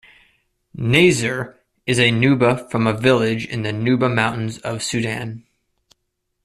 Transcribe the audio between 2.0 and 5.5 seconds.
Nuba from a village in the Nuba mountains of Sudan.